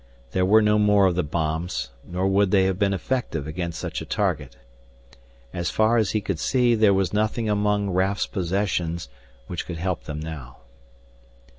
There 0.31 0.47
were 0.47 0.63
no 0.63 0.79
more 0.79 1.05
of 1.05 1.13
the 1.13 1.21
bombs, 1.21 1.91
nor 2.03 2.25
would 2.27 2.49
they 2.49 2.63
have 2.63 2.79
been 2.79 2.91
effective 2.91 3.45
against 3.45 3.77
such 3.79 4.01
a 4.01 4.05
target. 4.05 4.55
As 5.53 5.69
far 5.69 5.97
as 5.97 6.09
he 6.09 6.21
could 6.21 6.39
see, 6.39 6.73
there 6.73 6.91
was 6.91 7.13
nothing 7.13 7.47
among 7.47 7.87
Raf's 7.91 8.25
possessions 8.25 9.09
which 9.45 9.67
could 9.67 9.77
help 9.77 10.05
them 10.05 10.19
now. 10.19 10.57